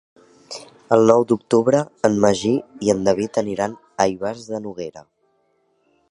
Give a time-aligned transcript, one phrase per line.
[0.95, 2.53] El nou d'octubre en Magí
[2.87, 5.05] i en David aniran a Ivars de Noguera.